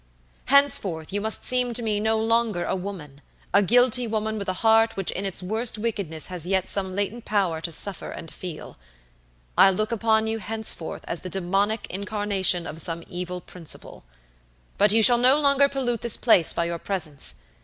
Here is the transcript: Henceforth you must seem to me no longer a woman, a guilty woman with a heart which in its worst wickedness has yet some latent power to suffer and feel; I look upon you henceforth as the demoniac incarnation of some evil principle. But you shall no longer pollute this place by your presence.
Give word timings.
Henceforth 0.45 1.13
you 1.13 1.21
must 1.21 1.45
seem 1.45 1.75
to 1.75 1.83
me 1.83 1.99
no 1.99 2.17
longer 2.19 2.65
a 2.65 2.75
woman, 2.75 3.21
a 3.53 3.61
guilty 3.61 4.07
woman 4.07 4.39
with 4.39 4.49
a 4.49 4.65
heart 4.65 4.97
which 4.97 5.11
in 5.11 5.25
its 5.27 5.43
worst 5.43 5.77
wickedness 5.77 6.25
has 6.25 6.47
yet 6.47 6.67
some 6.67 6.95
latent 6.95 7.23
power 7.23 7.61
to 7.61 7.71
suffer 7.71 8.09
and 8.09 8.31
feel; 8.31 8.77
I 9.55 9.69
look 9.69 9.91
upon 9.91 10.25
you 10.25 10.39
henceforth 10.39 11.05
as 11.07 11.19
the 11.19 11.29
demoniac 11.29 11.85
incarnation 11.91 12.65
of 12.65 12.81
some 12.81 13.03
evil 13.09 13.41
principle. 13.41 14.03
But 14.79 14.91
you 14.91 15.03
shall 15.03 15.19
no 15.19 15.39
longer 15.39 15.69
pollute 15.69 16.01
this 16.01 16.17
place 16.17 16.51
by 16.51 16.65
your 16.65 16.79
presence. 16.79 17.35